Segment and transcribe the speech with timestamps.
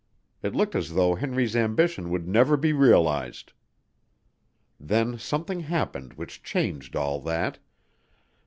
[0.41, 3.53] It looked as though Henry's ambition would never be realized.
[4.79, 7.59] Then something happened which changed all that.